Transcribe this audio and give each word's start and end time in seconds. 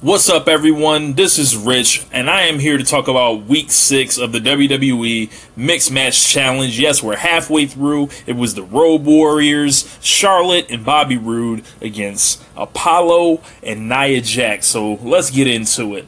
What's 0.00 0.28
up, 0.28 0.46
everyone? 0.46 1.14
This 1.14 1.40
is 1.40 1.56
Rich, 1.56 2.06
and 2.12 2.30
I 2.30 2.42
am 2.42 2.60
here 2.60 2.78
to 2.78 2.84
talk 2.84 3.08
about 3.08 3.46
week 3.46 3.72
six 3.72 4.16
of 4.16 4.30
the 4.30 4.38
WWE 4.38 5.28
Mixed 5.56 5.90
Match 5.90 6.24
Challenge. 6.24 6.78
Yes, 6.78 7.02
we're 7.02 7.16
halfway 7.16 7.66
through. 7.66 8.08
It 8.24 8.36
was 8.36 8.54
the 8.54 8.62
Road 8.62 9.02
Warriors, 9.02 9.98
Charlotte, 10.00 10.66
and 10.70 10.84
Bobby 10.84 11.16
Roode 11.16 11.64
against 11.80 12.40
Apollo 12.56 13.40
and 13.60 13.88
Nia 13.88 14.20
Jax. 14.20 14.68
So 14.68 14.94
let's 15.02 15.32
get 15.32 15.48
into 15.48 15.96
it. 15.96 16.06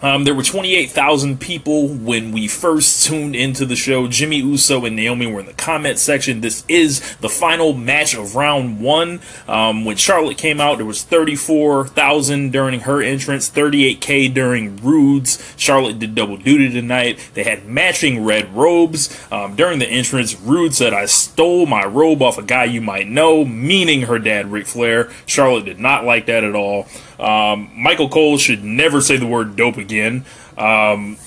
Um, 0.00 0.24
there 0.24 0.34
were 0.34 0.42
28,000 0.42 1.40
people 1.40 1.88
when 1.88 2.30
we 2.30 2.46
first 2.46 3.04
tuned 3.04 3.34
into 3.34 3.66
the 3.66 3.74
show. 3.74 4.06
Jimmy 4.06 4.36
Uso 4.36 4.84
and 4.84 4.94
Naomi 4.94 5.26
were 5.26 5.40
in 5.40 5.46
the 5.46 5.52
comment 5.54 5.98
section. 5.98 6.40
This 6.40 6.64
is 6.68 7.16
the 7.16 7.28
final 7.28 7.72
match 7.72 8.14
of 8.14 8.36
round 8.36 8.80
one. 8.80 9.20
Um, 9.48 9.84
when 9.84 9.96
Charlotte 9.96 10.38
came 10.38 10.60
out, 10.60 10.76
there 10.76 10.86
was 10.86 11.02
34,000 11.02 12.50
during 12.52 12.80
her 12.80 13.02
entrance, 13.02 13.50
38k 13.50 14.32
during 14.32 14.76
Roode's. 14.76 15.54
Charlotte 15.56 15.98
did 15.98 16.14
double 16.14 16.36
duty 16.36 16.70
tonight. 16.70 17.30
They 17.34 17.42
had 17.42 17.66
matching 17.66 18.24
red 18.24 18.54
robes. 18.54 19.18
Um, 19.32 19.56
during 19.56 19.80
the 19.80 19.88
entrance, 19.88 20.38
Roode 20.40 20.74
said, 20.74 20.92
I 20.92 21.06
stole 21.06 21.66
my 21.66 21.84
robe 21.84 22.22
off 22.22 22.38
a 22.38 22.42
guy 22.42 22.64
you 22.64 22.80
might 22.80 23.08
know, 23.08 23.44
meaning 23.44 24.02
her 24.02 24.18
dad, 24.18 24.52
Ric 24.52 24.66
Flair. 24.66 25.10
Charlotte 25.26 25.64
did 25.64 25.80
not 25.80 26.04
like 26.04 26.26
that 26.26 26.44
at 26.44 26.54
all. 26.54 26.86
Um, 27.18 27.70
Michael 27.74 28.08
Cole 28.08 28.38
should 28.38 28.64
never 28.64 29.00
say 29.00 29.16
the 29.16 29.26
word 29.26 29.56
dope 29.56 29.76
again. 29.76 30.24
Um, 30.56 31.18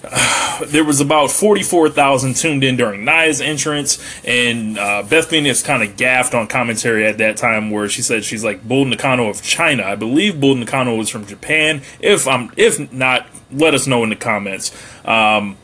there 0.66 0.84
was 0.84 1.00
about 1.00 1.30
44,000 1.30 2.34
tuned 2.34 2.64
in 2.64 2.76
during 2.76 3.04
Nia's 3.04 3.40
entrance, 3.40 3.98
and 4.24 4.78
uh, 4.78 5.02
Beth 5.02 5.26
Phoenix 5.26 5.62
kind 5.62 5.82
of 5.82 5.96
gaffed 5.96 6.34
on 6.34 6.46
commentary 6.46 7.06
at 7.06 7.18
that 7.18 7.36
time 7.36 7.70
where 7.70 7.88
she 7.88 8.02
said 8.02 8.24
she's 8.24 8.42
like 8.44 8.66
Bull 8.66 8.84
Nakano 8.84 9.28
of 9.28 9.42
China. 9.42 9.84
I 9.84 9.96
believe 9.96 10.40
Bull 10.40 10.54
Nakano 10.54 10.96
was 10.96 11.08
from 11.08 11.26
Japan. 11.26 11.82
If 12.00 12.26
I'm, 12.26 12.50
if 12.56 12.92
not, 12.92 13.26
let 13.52 13.74
us 13.74 13.86
know 13.86 14.02
in 14.02 14.10
the 14.10 14.16
comments. 14.16 14.74
Um, 15.04 15.56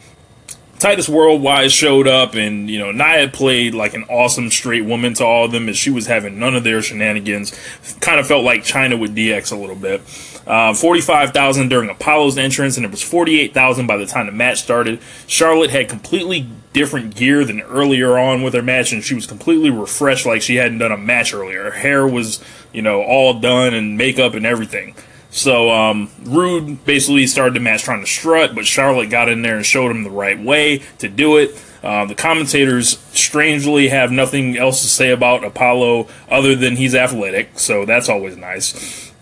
Titus 0.78 1.08
Worldwide 1.08 1.72
showed 1.72 2.06
up, 2.06 2.34
and 2.34 2.68
you 2.68 2.78
know 2.78 2.92
Nia 2.92 3.28
played 3.28 3.74
like 3.74 3.94
an 3.94 4.04
awesome 4.04 4.50
straight 4.50 4.84
woman 4.84 5.14
to 5.14 5.24
all 5.24 5.46
of 5.46 5.52
them, 5.52 5.68
as 5.68 5.76
she 5.76 5.90
was 5.90 6.06
having 6.06 6.38
none 6.38 6.54
of 6.54 6.64
their 6.64 6.82
shenanigans. 6.82 7.58
Kind 8.00 8.20
of 8.20 8.26
felt 8.26 8.44
like 8.44 8.62
Chyna 8.62 8.98
with 8.98 9.16
DX 9.16 9.52
a 9.52 9.56
little 9.56 9.76
bit. 9.76 10.02
Uh, 10.46 10.74
Forty-five 10.74 11.32
thousand 11.32 11.68
during 11.68 11.88
Apollo's 11.88 12.38
entrance, 12.38 12.76
and 12.76 12.84
it 12.84 12.90
was 12.90 13.02
forty-eight 13.02 13.54
thousand 13.54 13.86
by 13.86 13.96
the 13.96 14.06
time 14.06 14.26
the 14.26 14.32
match 14.32 14.58
started. 14.62 15.00
Charlotte 15.26 15.70
had 15.70 15.88
completely 15.88 16.46
different 16.72 17.16
gear 17.16 17.42
than 17.44 17.62
earlier 17.62 18.18
on 18.18 18.42
with 18.42 18.52
her 18.52 18.62
match, 18.62 18.92
and 18.92 19.02
she 19.02 19.14
was 19.14 19.26
completely 19.26 19.70
refreshed, 19.70 20.26
like 20.26 20.42
she 20.42 20.56
hadn't 20.56 20.78
done 20.78 20.92
a 20.92 20.96
match 20.96 21.32
earlier. 21.32 21.64
Her 21.64 21.78
hair 21.78 22.06
was, 22.06 22.44
you 22.72 22.82
know, 22.82 23.02
all 23.02 23.40
done 23.40 23.72
and 23.72 23.96
makeup 23.96 24.34
and 24.34 24.44
everything. 24.44 24.94
So 25.36 25.70
um, 25.70 26.10
Roode 26.22 26.82
basically 26.86 27.26
started 27.26 27.52
the 27.52 27.60
match 27.60 27.82
trying 27.82 28.00
to 28.00 28.06
strut, 28.06 28.54
but 28.54 28.66
Charlotte 28.66 29.10
got 29.10 29.28
in 29.28 29.42
there 29.42 29.56
and 29.56 29.66
showed 29.66 29.90
him 29.90 30.02
the 30.02 30.10
right 30.10 30.40
way 30.40 30.78
to 30.98 31.08
do 31.10 31.36
it. 31.36 31.62
Uh, 31.82 32.06
the 32.06 32.14
commentators 32.14 32.98
strangely 33.12 33.88
have 33.88 34.10
nothing 34.10 34.56
else 34.56 34.80
to 34.80 34.88
say 34.88 35.10
about 35.10 35.44
Apollo 35.44 36.08
other 36.30 36.56
than 36.56 36.76
he's 36.76 36.94
athletic, 36.94 37.58
so 37.58 37.84
that's 37.84 38.08
always 38.08 38.38
nice. 38.38 39.12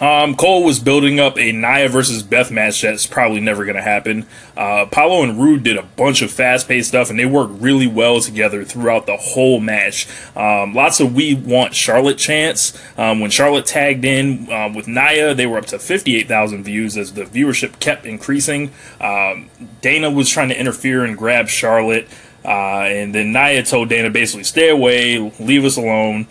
Um, 0.00 0.34
Cole 0.34 0.64
was 0.64 0.80
building 0.80 1.20
up 1.20 1.38
a 1.38 1.52
Nia 1.52 1.88
versus 1.88 2.22
Beth 2.22 2.50
match 2.50 2.80
that's 2.80 3.06
probably 3.06 3.40
never 3.40 3.64
going 3.64 3.76
to 3.76 3.82
happen. 3.82 4.24
Uh, 4.56 4.84
Apollo 4.86 5.24
and 5.24 5.38
Roode 5.38 5.62
did 5.62 5.76
a 5.76 5.82
bunch 5.82 6.22
of 6.22 6.30
fast 6.30 6.66
paced 6.68 6.88
stuff, 6.88 7.10
and 7.10 7.18
they 7.18 7.26
worked 7.26 7.60
really 7.60 7.86
well 7.86 8.20
together 8.20 8.64
throughout 8.64 9.04
the 9.06 9.16
whole 9.16 9.60
match. 9.60 10.08
Um, 10.34 10.74
lots 10.74 11.00
of 11.00 11.14
we 11.14 11.34
want 11.34 11.74
Charlotte 11.74 12.16
chants. 12.16 12.80
Um, 12.96 13.20
when 13.20 13.30
Charlotte 13.30 13.66
tagged 13.66 14.04
in 14.04 14.50
uh, 14.50 14.72
with 14.74 14.88
Nia, 14.88 15.34
they 15.34 15.46
were 15.46 15.58
up 15.58 15.66
to 15.66 15.78
58,000 15.78 16.64
views 16.64 16.96
as 16.96 17.12
the 17.12 17.24
viewership 17.24 17.78
kept 17.78 18.06
increasing. 18.06 18.72
Um, 19.00 19.50
Dana 19.82 20.10
was 20.10 20.30
trying 20.30 20.48
to 20.48 20.58
interfere 20.58 21.04
and 21.04 21.16
grab 21.16 21.48
Charlotte, 21.48 22.08
uh, 22.42 22.48
and 22.84 23.14
then 23.14 23.32
Nia 23.32 23.62
told 23.64 23.90
Dana 23.90 24.08
basically, 24.08 24.44
stay 24.44 24.70
away, 24.70 25.18
leave 25.38 25.66
us 25.66 25.76
alone. 25.76 26.26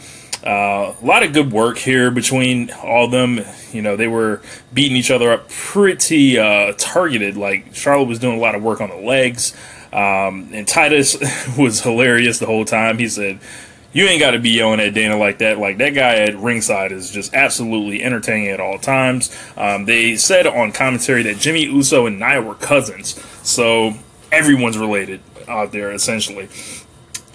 Uh, 0.46 0.94
a 1.02 1.06
lot 1.06 1.24
of 1.24 1.34
good 1.34 1.52
work 1.52 1.78
here 1.78 2.12
between 2.12 2.72
all 2.72 3.06
of 3.06 3.12
them. 3.12 3.42
You 3.72 3.82
know, 3.82 3.96
they 3.96 4.08
were 4.08 4.42
beating 4.74 4.96
each 4.96 5.12
other 5.12 5.32
up 5.32 5.50
pretty 5.50 6.40
uh, 6.40 6.74
targeted. 6.78 7.36
Like 7.36 7.76
Charlotte 7.76 8.08
was 8.08 8.20
doing 8.20 8.38
a 8.38 8.42
lot 8.42 8.56
of 8.56 8.64
work 8.64 8.80
on 8.80 8.90
the 8.90 8.96
legs, 8.96 9.54
um, 9.92 10.50
and 10.54 10.68
Titus 10.68 11.18
was 11.58 11.82
hilarious 11.82 12.40
the 12.40 12.46
whole 12.46 12.64
time. 12.64 12.98
He 13.00 13.10
said, 13.10 13.40
"You 13.92 14.06
ain't 14.06 14.22
got 14.22 14.32
to 14.32 14.40
be 14.40 14.52
yelling 14.52 14.80
at 14.80 14.94
Dana 14.94 15.18
like 15.18 15.40
that. 15.40 15.60
Like 15.60 15.78
that 15.80 15.94
guy 15.94 16.16
at 16.16 16.38
ringside 16.38 16.94
is 16.94 17.12
just 17.12 17.34
absolutely 17.34 18.02
entertaining 18.02 18.48
at 18.48 18.62
all 18.62 18.80
times." 18.80 19.36
Um, 19.58 19.86
they 19.86 20.16
said 20.16 20.48
on 20.48 20.72
commentary 20.72 21.24
that 21.24 21.38
Jimmy 21.38 21.64
Uso 21.66 22.06
and 22.06 22.18
Nia 22.18 22.42
were 22.42 22.56
cousins, 22.56 23.22
so 23.44 23.94
everyone's 24.32 24.78
related 24.78 25.20
out 25.50 25.74
there 25.74 25.92
essentially. 25.92 26.48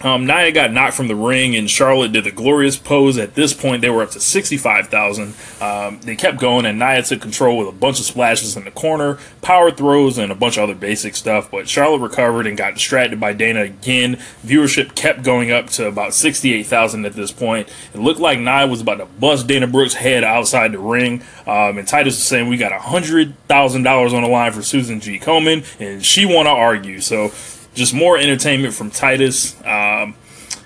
Um, 0.04 0.26
Nia 0.26 0.52
got 0.52 0.70
knocked 0.70 0.94
from 0.94 1.08
the 1.08 1.16
ring, 1.16 1.56
and 1.56 1.68
Charlotte 1.68 2.12
did 2.12 2.24
the 2.24 2.30
glorious 2.30 2.76
pose. 2.76 3.16
At 3.16 3.34
this 3.34 3.54
point, 3.54 3.80
they 3.80 3.88
were 3.88 4.02
up 4.02 4.10
to 4.10 4.20
65,000. 4.20 5.34
Um, 5.62 5.98
they 6.02 6.14
kept 6.14 6.38
going, 6.38 6.66
and 6.66 6.78
Nia 6.78 7.02
took 7.02 7.22
control 7.22 7.56
with 7.56 7.68
a 7.68 7.72
bunch 7.72 7.98
of 7.98 8.04
splashes 8.04 8.54
in 8.54 8.64
the 8.64 8.70
corner, 8.70 9.18
power 9.40 9.70
throws, 9.70 10.18
and 10.18 10.30
a 10.30 10.34
bunch 10.34 10.58
of 10.58 10.64
other 10.64 10.74
basic 10.74 11.16
stuff. 11.16 11.50
But 11.50 11.70
Charlotte 11.70 12.02
recovered 12.02 12.46
and 12.46 12.54
got 12.54 12.74
distracted 12.74 13.18
by 13.18 13.32
Dana 13.32 13.62
again. 13.62 14.16
Viewership 14.44 14.94
kept 14.94 15.22
going 15.22 15.50
up 15.50 15.70
to 15.70 15.88
about 15.88 16.12
68,000 16.12 17.06
at 17.06 17.14
this 17.14 17.32
point. 17.32 17.70
It 17.94 18.00
looked 18.00 18.20
like 18.20 18.38
Nia 18.38 18.66
was 18.66 18.82
about 18.82 18.98
to 18.98 19.06
bust 19.06 19.46
Dana 19.46 19.66
Brooks' 19.66 19.94
head 19.94 20.22
outside 20.22 20.72
the 20.72 20.78
ring. 20.78 21.22
Um, 21.46 21.78
and 21.78 21.88
Titus 21.88 22.16
was 22.16 22.24
saying, 22.24 22.48
We 22.48 22.58
got 22.58 22.78
$100,000 22.78 24.12
on 24.12 24.22
the 24.22 24.28
line 24.28 24.52
for 24.52 24.62
Susan 24.62 25.00
G. 25.00 25.18
Komen, 25.18 25.64
and 25.80 26.04
she 26.04 26.26
want 26.26 26.44
to 26.44 26.50
argue. 26.50 27.00
So 27.00 27.32
just 27.74 27.92
more 27.92 28.16
entertainment 28.16 28.74
from 28.74 28.90
Titus. 28.90 29.56
Um, 29.64 29.93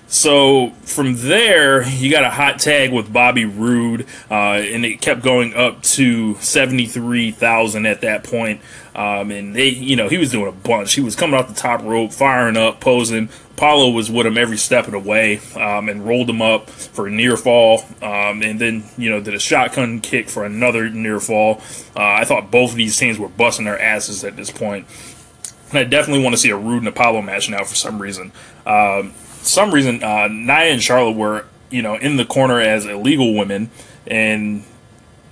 so 0.09 0.71
from 0.85 1.17
there, 1.17 1.87
you 1.87 2.09
got 2.09 2.23
a 2.23 2.31
hot 2.31 2.57
tag 2.57 2.91
with 2.91 3.13
Bobby 3.13 3.45
Roode, 3.45 4.07
uh, 4.31 4.55
and 4.55 4.83
it 4.83 5.01
kept 5.01 5.21
going 5.21 5.53
up 5.53 5.83
to 5.83 6.33
seventy 6.35 6.87
three 6.87 7.29
thousand 7.29 7.85
at 7.85 8.01
that 8.01 8.23
point. 8.23 8.61
Um, 8.95 9.29
and 9.29 9.55
they, 9.55 9.69
you 9.69 9.95
know, 9.95 10.09
he 10.09 10.17
was 10.17 10.31
doing 10.31 10.47
a 10.47 10.51
bunch. 10.51 10.93
He 10.93 11.01
was 11.01 11.15
coming 11.15 11.39
off 11.39 11.47
the 11.47 11.53
top 11.53 11.83
rope, 11.83 12.11
firing 12.11 12.57
up, 12.57 12.81
posing. 12.81 13.29
Apollo 13.51 13.91
was 13.91 14.09
with 14.09 14.25
him 14.25 14.35
every 14.35 14.57
step 14.57 14.85
of 14.85 14.93
the 14.93 14.99
way, 14.99 15.41
um, 15.55 15.89
and 15.89 16.07
rolled 16.07 16.29
him 16.29 16.41
up 16.41 16.71
for 16.71 17.05
a 17.05 17.11
near 17.11 17.37
fall, 17.37 17.83
um, 18.01 18.41
and 18.41 18.59
then 18.59 18.85
you 18.97 19.11
know 19.11 19.21
did 19.21 19.35
a 19.35 19.39
shotgun 19.39 20.01
kick 20.01 20.27
for 20.27 20.43
another 20.43 20.89
near 20.89 21.19
fall. 21.19 21.61
Uh, 21.95 22.01
I 22.01 22.25
thought 22.25 22.49
both 22.49 22.71
of 22.71 22.77
these 22.77 22.97
teams 22.97 23.19
were 23.19 23.29
busting 23.29 23.65
their 23.65 23.79
asses 23.79 24.23
at 24.23 24.35
this 24.35 24.49
point. 24.49 24.87
And 25.69 25.77
I 25.77 25.83
definitely 25.83 26.23
want 26.23 26.33
to 26.33 26.41
see 26.41 26.49
a 26.49 26.57
Roode 26.57 26.79
and 26.79 26.87
Apollo 26.87 27.21
match 27.21 27.47
now 27.47 27.63
for 27.63 27.75
some 27.75 28.01
reason. 28.01 28.31
Um, 28.65 29.13
some 29.41 29.71
reason, 29.71 30.03
uh, 30.03 30.27
Nia 30.27 30.71
and 30.71 30.81
Charlotte 30.81 31.15
were, 31.15 31.45
you 31.69 31.81
know, 31.81 31.95
in 31.95 32.17
the 32.17 32.25
corner 32.25 32.59
as 32.59 32.85
illegal 32.85 33.35
women, 33.35 33.69
and 34.07 34.63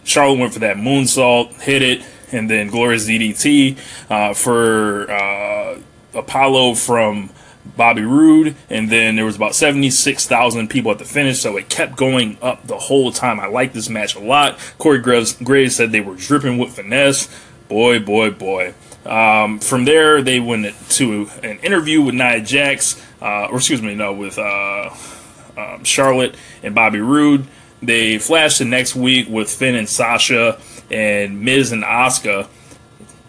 Charlotte 0.03 0.40
went 0.40 0.53
for 0.53 0.59
that 0.59 0.78
moonsault, 0.78 1.62
hit 1.62 1.81
it, 1.81 2.01
and 2.31 2.50
then 2.50 2.68
glorious 2.68 3.07
DDT 3.07 3.78
uh, 4.09 4.34
for 4.34 5.09
uh, 5.12 5.79
Apollo 6.13 6.75
from 6.75 7.29
Bobby 7.75 8.03
Roode, 8.03 8.56
and 8.69 8.90
then 8.90 9.16
there 9.16 9.25
was 9.25 9.35
about 9.35 9.56
76,000 9.56 10.69
people 10.69 10.91
at 10.91 11.00
the 11.00 11.06
finish, 11.06 11.39
so 11.39 11.57
it 11.57 11.69
kept 11.69 11.95
going 11.95 12.38
up 12.41 12.66
the 12.68 12.78
whole 12.78 13.12
time. 13.12 13.39
I 13.39 13.47
like 13.47 13.74
this 13.74 13.89
match 13.89 14.16
a 14.16 14.19
lot. 14.19 14.57
Corey 14.78 15.00
Graves, 15.00 15.34
Graves 15.34 15.75
said 15.75 15.91
they 15.91 16.01
were 16.01 16.16
dripping 16.16 16.57
with 16.57 16.75
finesse. 16.75 17.29
Boy, 17.69 18.00
boy, 18.00 18.31
boy. 18.31 18.73
Um, 19.05 19.59
from 19.59 19.85
there, 19.85 20.22
they 20.22 20.39
went 20.39 20.73
to 20.91 21.29
an 21.44 21.59
interview 21.59 22.01
with 22.01 22.16
Nia 22.16 22.41
Jax, 22.41 23.01
uh, 23.22 23.45
or 23.45 23.57
excuse 23.57 23.81
me, 23.81 23.95
no, 23.95 24.13
with 24.13 24.38
uh, 24.38 24.89
um, 25.57 25.83
Charlotte 25.83 26.35
and 26.63 26.75
Bobby 26.75 27.00
Roode. 27.00 27.47
They 27.81 28.17
flashed 28.17 28.59
the 28.59 28.66
next 28.66 28.95
week 28.95 29.27
with 29.29 29.50
Finn 29.50 29.75
and 29.75 29.88
Sasha 29.88 30.59
and 30.89 31.41
Miz 31.41 31.71
and 31.71 31.83
Asuka. 31.83 32.47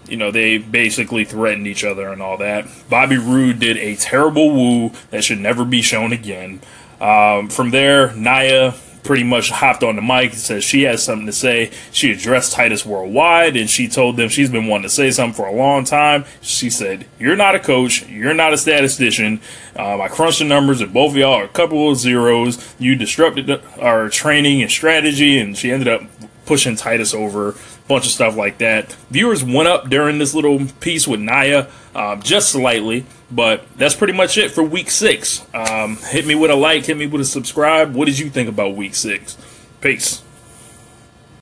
You 0.08 0.16
know, 0.16 0.30
they 0.30 0.58
basically 0.58 1.24
threatened 1.24 1.66
each 1.66 1.84
other 1.84 2.08
and 2.08 2.22
all 2.22 2.38
that. 2.38 2.66
Bobby 2.88 3.18
Roode 3.18 3.58
did 3.58 3.76
a 3.76 3.94
terrible 3.96 4.52
woo 4.54 4.92
that 5.10 5.22
should 5.22 5.38
never 5.38 5.64
be 5.64 5.82
shown 5.82 6.12
again. 6.12 6.60
Um, 7.00 7.48
from 7.48 7.70
there, 7.70 8.14
Nia 8.14 8.74
pretty 9.08 9.24
much 9.24 9.48
hopped 9.48 9.82
on 9.82 9.96
the 9.96 10.02
mic 10.02 10.32
and 10.32 10.38
said 10.38 10.62
she 10.62 10.82
has 10.82 11.02
something 11.02 11.24
to 11.24 11.32
say. 11.32 11.70
She 11.92 12.12
addressed 12.12 12.52
Titus 12.52 12.84
Worldwide 12.84 13.56
and 13.56 13.70
she 13.70 13.88
told 13.88 14.18
them 14.18 14.28
she's 14.28 14.50
been 14.50 14.66
wanting 14.66 14.82
to 14.82 14.90
say 14.90 15.10
something 15.10 15.34
for 15.34 15.46
a 15.46 15.52
long 15.54 15.84
time. 15.84 16.26
She 16.42 16.68
said, 16.68 17.06
You're 17.18 17.34
not 17.34 17.54
a 17.54 17.58
coach, 17.58 18.06
you're 18.06 18.34
not 18.34 18.52
a 18.52 18.58
statistician. 18.58 19.40
Um, 19.76 20.02
I 20.02 20.08
crunched 20.08 20.40
the 20.40 20.44
numbers 20.44 20.82
and 20.82 20.92
both 20.92 21.12
of 21.12 21.16
y'all 21.16 21.32
are 21.32 21.44
a 21.44 21.48
couple 21.48 21.90
of 21.90 21.96
zeros. 21.96 22.74
You 22.78 22.96
disrupted 22.96 23.50
our 23.80 24.10
training 24.10 24.60
and 24.60 24.70
strategy, 24.70 25.38
and 25.38 25.56
she 25.56 25.72
ended 25.72 25.88
up 25.88 26.02
pushing 26.48 26.76
Titus 26.76 27.12
over, 27.12 27.54
bunch 27.86 28.06
of 28.06 28.10
stuff 28.10 28.34
like 28.34 28.56
that. 28.58 28.94
Viewers 29.10 29.44
went 29.44 29.68
up 29.68 29.90
during 29.90 30.18
this 30.18 30.34
little 30.34 30.64
piece 30.80 31.06
with 31.06 31.20
Nia, 31.20 31.68
uh, 31.94 32.16
just 32.16 32.48
slightly, 32.48 33.04
but 33.30 33.66
that's 33.76 33.94
pretty 33.94 34.14
much 34.14 34.38
it 34.38 34.50
for 34.50 34.62
week 34.62 34.90
six. 34.90 35.46
Um, 35.52 35.98
hit 35.98 36.26
me 36.26 36.34
with 36.34 36.50
a 36.50 36.54
like, 36.54 36.86
hit 36.86 36.96
me 36.96 37.06
with 37.06 37.20
a 37.20 37.26
subscribe. 37.26 37.94
What 37.94 38.06
did 38.06 38.18
you 38.18 38.30
think 38.30 38.48
about 38.48 38.74
week 38.74 38.94
six? 38.94 39.36
Peace. 39.82 40.22